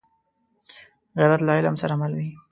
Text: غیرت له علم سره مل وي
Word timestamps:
غیرت 1.17 1.41
له 1.43 1.51
علم 1.57 1.75
سره 1.81 1.93
مل 2.01 2.11
وي 2.17 2.29